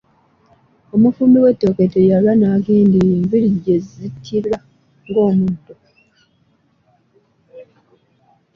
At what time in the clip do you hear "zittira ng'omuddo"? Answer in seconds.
3.87-5.73